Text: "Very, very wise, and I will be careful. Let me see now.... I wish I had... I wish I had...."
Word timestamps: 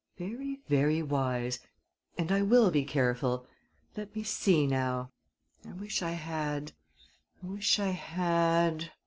"Very, 0.17 0.59
very 0.67 1.03
wise, 1.03 1.59
and 2.17 2.31
I 2.31 2.41
will 2.41 2.71
be 2.71 2.83
careful. 2.83 3.45
Let 3.95 4.15
me 4.15 4.23
see 4.23 4.65
now.... 4.65 5.11
I 5.63 5.73
wish 5.73 6.01
I 6.01 6.13
had... 6.13 6.71
I 7.43 7.45
wish 7.45 7.77
I 7.77 7.89
had...." 7.91 8.89